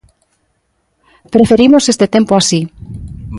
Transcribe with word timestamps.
Preferimos 1.33 1.83
este 1.93 2.07
tempo 2.15 2.33
así. 2.35 2.61